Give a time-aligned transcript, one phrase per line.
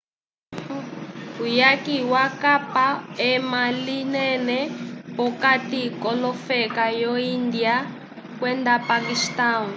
[1.45, 2.87] uyaki wakapa
[3.31, 4.57] ema linene
[5.15, 7.75] p”okati k’olofeka vyo índia
[8.39, 9.63] kwenda paquistão